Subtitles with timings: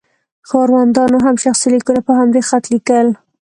[0.49, 3.07] ښاروندانو هم شخصي لیکونه په همدې خط لیکل.